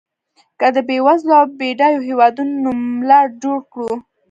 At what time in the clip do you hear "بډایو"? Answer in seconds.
1.59-2.05